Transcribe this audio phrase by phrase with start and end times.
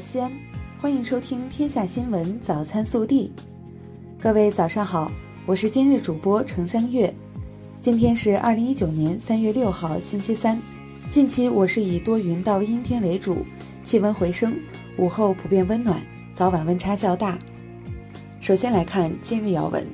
[0.00, 0.32] 西安，
[0.80, 3.30] 欢迎收听《天下新闻早餐速递》。
[4.22, 5.12] 各位早上好，
[5.44, 7.12] 我是今日主播程香月。
[7.80, 10.58] 今天是二零一九年三月六号，星期三。
[11.10, 13.44] 近期我市以多云到阴天为主，
[13.84, 14.56] 气温回升，
[14.96, 16.00] 午后普遍温暖，
[16.32, 17.38] 早晚温差较大。
[18.40, 19.86] 首先来看今日要闻。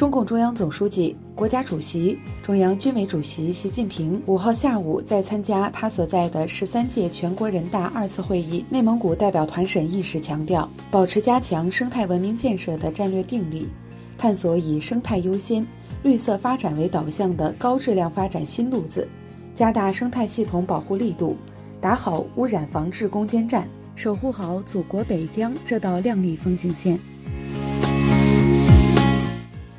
[0.00, 13.68] 中共中央总书记、国家主席、中央军委主席习近平五号下午在参加他所在的十三届全国人大二次会议内蒙古代表团审议时强调，保持加强生态文明建设的战略定力，
[14.16, 15.66] 探索以生态优先、
[16.02, 19.06] 绿色发展为导向的高质量发展新路子，
[19.54, 21.36] 加大生态系统保护力度，
[21.78, 26.98] 打好污染防治攻坚战，守护好祖国北疆这道亮丽风景线。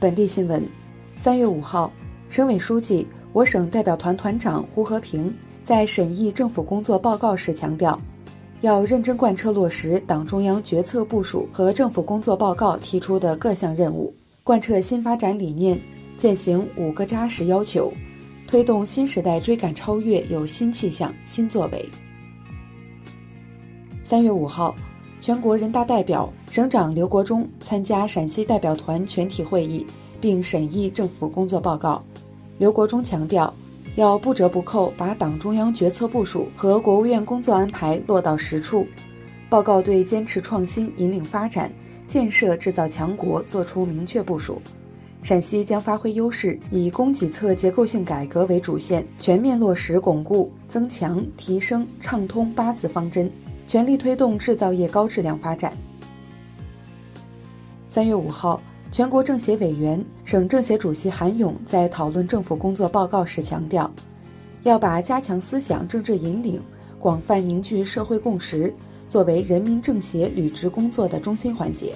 [0.01, 0.67] 本地新闻，
[1.15, 1.93] 三月五号，
[2.27, 8.01] 省委书记、我省代表团团长胡和平在审议政府工作报告时强调，
[8.61, 14.11] 要认真贯彻落实党中央决策部署和政府工作报告提出的各项任务，
[14.43, 15.79] 贯彻新发展理念，
[16.17, 17.93] 践行五个扎实要求，
[18.47, 21.87] 推动新时代追赶超越有新气象、新作为。
[24.01, 24.75] 三月五号。
[25.21, 29.85] 全国人大代表、省长刘国中参加陕西代表团全体会议，
[30.19, 32.01] 并审议政府工作报告。
[32.57, 33.53] 刘国中强调，
[33.95, 38.87] 要不折不扣把党中央决策部署和国务院工作安排落到实处。
[39.47, 41.71] 报告对坚持创新、引领发展、
[42.07, 44.59] 建设制造强国作出明确部署。
[45.21, 53.31] 陕西将发挥优势，以供给侧结构性改革为主线，全面落实巩固、增强、提升、畅通八字方针。
[53.71, 55.71] 全力推动制造业高质量发展。
[57.87, 63.89] 三月五号，全国政协委员、省政协主席韩勇在讨论政府工作报告时强调，
[64.63, 66.61] 要把加强思想政治引领、
[66.99, 68.73] 广泛凝聚社会共识
[69.07, 71.93] 作为人民政协履职工作的中心环节，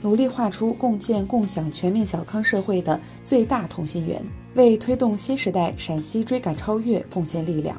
[0.00, 4.24] 努力画出共建共享全面小康社会的最大同心圆，
[4.54, 7.76] 为推动新时代陕西追赶超越贡献力量。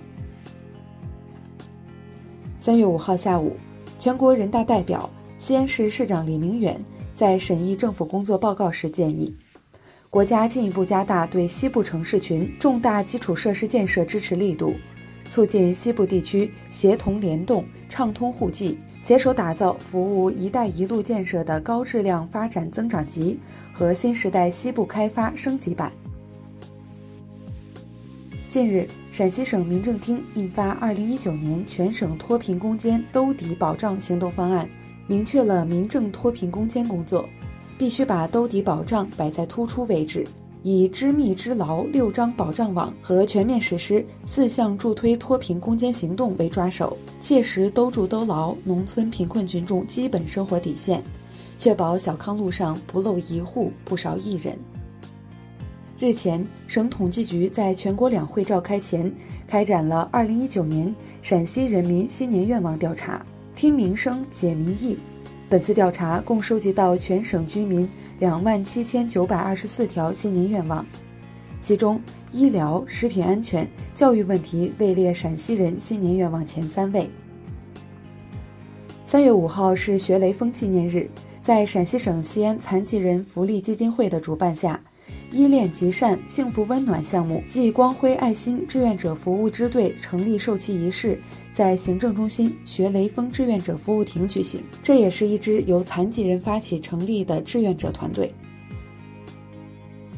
[2.66, 3.56] 三月五号下午，
[4.00, 6.76] 全国人大代表、西安市市长李明远
[7.14, 9.38] 在审议政府工作报告时建议，
[10.10, 14.74] 国家进一步加大对西部城市群重大基础设施建设支持力度，
[15.30, 23.40] 促进西部地区协同联动、畅通互济，携手打造服务“一带一路”建设的高质量发展增长极
[23.72, 25.94] 和新时代西部开发升级版。
[28.56, 34.66] 近日，陕西省民政厅印发《二零一九年全省脱贫攻坚兜底保障行动方案》，
[35.08, 37.28] 明确了民政脱贫攻坚工作
[37.78, 40.26] 必须把兜底保障摆在突出位置，
[40.64, 51.04] 以织密织牢六张保障网和全面实施四项助推脱贫攻坚行动为抓手，切实兜住兜牢农村贫困群众基本生活底线，
[51.58, 54.58] 确保小康路上不漏一户、不少一人。
[55.98, 59.10] 日前，省统计局在全国两会召开前，
[59.48, 63.26] 开展了2019年陕西人民新年愿望调查，
[63.56, 64.98] 听民生解民意。
[65.48, 67.88] 本次调查共收集到全省居民
[68.20, 70.86] 2万7924条新年愿望，
[71.62, 77.10] 其中医疗、食品安全、教育问题位列陕西人新年愿望前三位。
[79.06, 81.10] 三月五号是学雷锋纪念日，
[81.42, 84.78] 在陕西省西安残疾人福利基金会的主办下。
[85.36, 91.20] 依恋极善幸福温暖项目暨光辉爱心志愿者服务支队成立授旗仪式
[91.52, 94.64] 在行政中心学雷锋志愿者服务亭举行。
[94.82, 98.34] 这也是一支由残疾人发起成立的志愿者团队。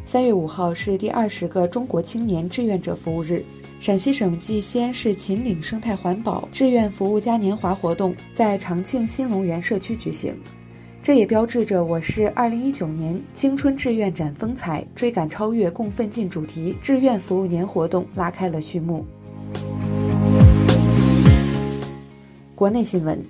[0.06, 3.44] 三月五号是第二十个中国青年志愿者服务日，
[3.80, 10.40] 陕西省暨西安市秦岭生态环保志愿服务嘉年华活动在长庆新龙园社区举行。
[11.08, 19.06] 这也标志着我市二零一九年青春志愿展风采、追赶超越共奋进主题志愿服务年活动拉开了序幕。
[22.54, 23.26] 国内新闻：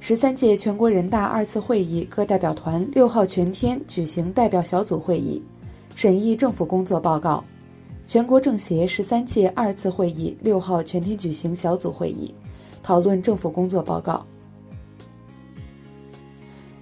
[0.00, 5.42] 十三届全国人大二次会议各代表团六号全天举行代表小组会议，
[5.94, 7.44] 审议政府工作报告；
[8.06, 12.34] 全国政协十三届二次会议六号全天举行小组会议，
[12.82, 14.24] 讨论政府工作报告。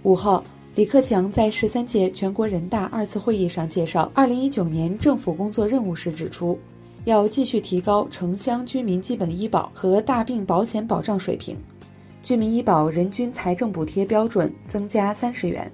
[0.04, 0.44] 五号，
[0.76, 6.56] 李克强在十三届全国人大二次会议上介绍二零一九年政府工作任务时指出，
[7.04, 11.56] 要继续提高城乡居民基本医保和大病保险保障水平，
[12.22, 15.70] 居民医保人均财政补贴标准增加三十元，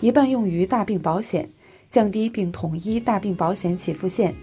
[0.00, 1.48] 一半用于大病保险，
[1.88, 4.34] 降低并统一大病保险起付线，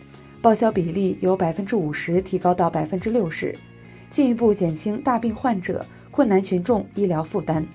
[0.41, 3.53] 报销比例由百分之五十提高到百分之六十，
[4.09, 5.85] 进一步减轻大病患者。
[6.11, 7.65] 困难群众医疗负担。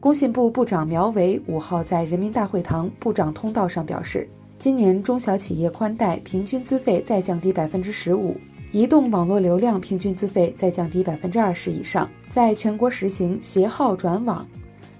[0.00, 8.36] 工信部部长苗圩五号在人民大会堂部长通道上表示，今年中小企业宽带平均资费再降低百分之十五，
[8.70, 14.46] 移动网络流量平均资费再降低百分之二十以上，在全国实行携号转网，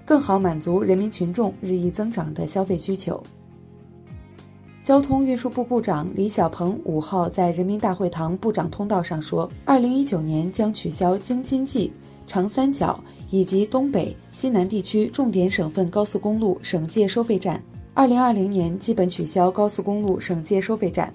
[0.03, 3.23] 更好满足人民群众日益增长的消费需求。
[4.83, 11.89] 交通运输部部长李小鹏五号在人民大会堂部长通道上说，二零一九年将取消京津冀。
[12.29, 17.59] 长三角以及东北、西南地区重点省份高速公路省界收费站，
[17.95, 21.11] 二零二零年基本取消高速公路省界收费站。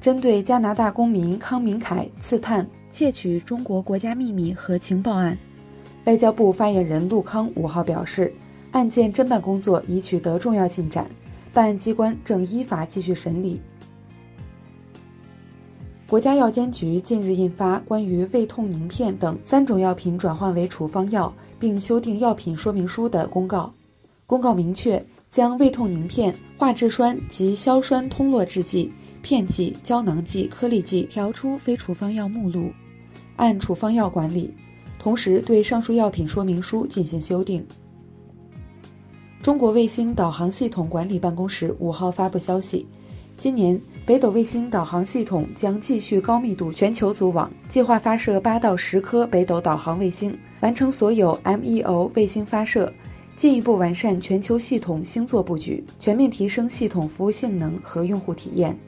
[0.00, 5.36] 针对加拿大公民康明凯刺探窃取中国国家秘密和情报案，
[6.04, 8.32] 外交部发言人陆康五号表示，
[8.70, 11.10] 案件侦办工作已取得重要进展，
[11.52, 13.60] 办案机关正依法继续审理。
[16.10, 23.72] 国家药监局近日印发关于胃痛宁片等三种药品转换为处方药并修订药品说明书的公告。
[24.26, 28.90] 公告明确，将胃痛宁片、化质栓及硝酸通络制剂、
[29.22, 32.72] 片剂、胶囊剂、颗粒剂调出非处方药目录，
[33.36, 34.52] 按处方药管理。
[34.98, 37.64] 同时，对上述药品说明书进行修订。
[39.40, 42.84] 中国卫星导航系统管理办公室五号发布消息。
[43.40, 52.92] 今年，北斗卫星导航系统将继续高密度全球组网，计划发射八到十颗北斗导航卫星，完成所有 MEO 卫星发射，
[53.36, 58.78] 进一步完善全球系统星座布局，全面提升系统服务性能和用户体验。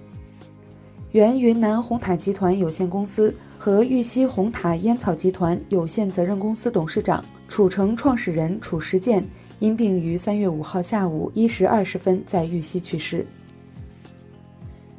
[1.12, 9.26] 原云南红塔集团有限公司和玉溪红塔烟草集团有限责任公司董事长、楚城创始人褚时健
[9.60, 13.26] 因病于三月五号下午一时二十分在玉溪去世。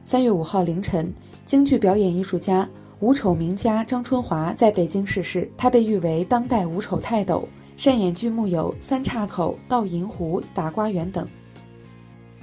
[0.06, 1.14] 三月五号凌晨，
[1.46, 2.68] 京剧表演艺术家、
[3.00, 5.50] 武丑名家张春华在北京逝世。
[5.58, 7.48] 他被誉为当代武丑泰斗，
[7.78, 11.26] 擅演剧目有《三岔口》《倒银壶》《打瓜园》等。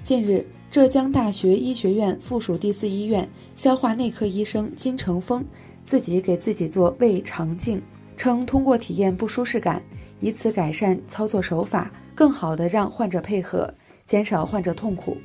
[0.03, 5.45] 近日，浙江大学医学院附属第四医院消化内科医生金成峰
[5.85, 7.81] 自己给自己做胃肠镜，
[8.17, 9.83] 称通过体验不舒适感，
[10.21, 13.73] 以此改善操作手法，更好的让患者配合，
[14.07, 15.19] 减少患者痛苦。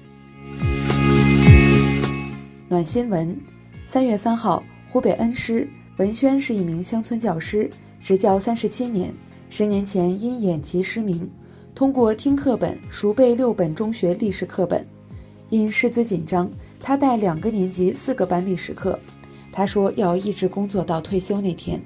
[2.67, 3.39] 暖新闻，
[3.85, 7.69] 三月三号，湖北恩施文轩是一名乡村教师，
[7.99, 9.13] 执教三十七年。
[9.51, 11.29] 十年前因眼疾失明，
[11.75, 14.83] 通过听课本熟背六本中学历史课本。
[15.51, 18.99] 因师资紧张，他带两个年级四个班历史课。
[19.51, 21.79] 他说要一直工作到退休那天。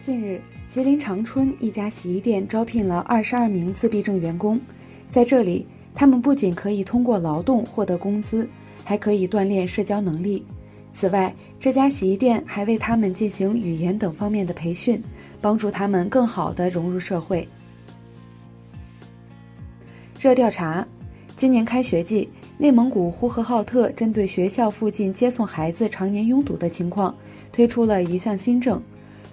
[0.00, 4.60] 近日，吉林长春一家洗衣店招聘了二十二名自闭症员工，
[5.08, 8.48] 在这里，他们不仅可以通过劳动获得工资。
[8.88, 10.46] 还可以锻炼社交能力。
[10.92, 15.02] 此外，这家洗衣店还为他们进行语言等方面的培训，
[15.40, 17.46] 帮助他们更好地融入社会。
[20.20, 20.86] 热调查：
[21.34, 27.12] 今年开学季，内蒙古呼和浩特针对学校附近接送孩子常年拥堵的情况，
[27.52, 28.80] 推出了一项新政：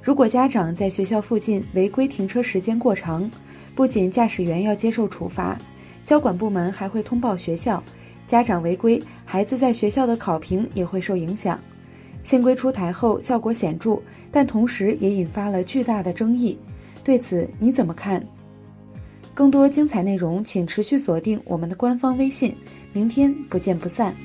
[0.01, 3.29] 如果家长在学校附近违规停车时间过长，
[3.75, 5.57] 不仅驾驶员要接受处罚，
[6.03, 7.81] 交管部门还会通报学校。
[8.25, 11.60] 家长违规，孩子在学校的考评也会受影响。
[12.24, 14.01] 新规出台后效果显著，
[14.32, 16.58] 但同时也引发了巨大的争议。
[17.03, 18.25] 对此你怎么看？
[19.34, 22.56] 更多精彩内容，请持续锁定我们的官方微信。
[22.94, 24.15] 明天不见不散。